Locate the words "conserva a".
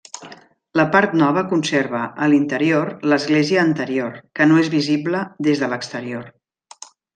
1.51-2.29